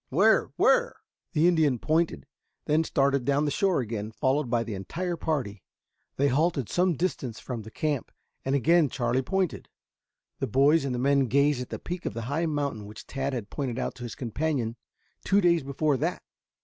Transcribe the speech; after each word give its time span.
"Where? 0.09 0.49
Where?" 0.55 0.95
The 1.33 1.47
Indian 1.47 1.77
pointed, 1.77 2.25
then 2.65 2.83
started 2.83 3.23
down 3.23 3.45
the 3.45 3.51
shore 3.51 3.81
again, 3.81 4.09
followed 4.11 4.49
by 4.49 4.63
the 4.63 4.73
entire 4.73 5.15
party. 5.15 5.61
They 6.15 6.27
halted 6.27 6.69
some 6.69 6.95
distance 6.95 7.39
from 7.39 7.61
the 7.61 7.69
camp, 7.69 8.11
and 8.43 8.55
again 8.55 8.89
Charlie 8.89 9.21
pointed. 9.21 9.69
The 10.39 10.47
boys 10.47 10.85
and 10.85 10.95
the 10.95 10.97
men 10.97 11.27
gazed 11.27 11.61
at 11.61 11.69
the 11.69 11.77
peak 11.77 12.07
of 12.07 12.15
the 12.15 12.23
high 12.23 12.47
mountain 12.47 12.87
which 12.87 13.05
Tad 13.05 13.33
had 13.33 13.51
pointed 13.51 13.77
out 13.77 13.93
to 13.93 14.03
his 14.03 14.15
companion 14.15 14.75
two 15.23 15.39
days 15.39 15.61
before 15.61 15.97
that. 15.97 16.23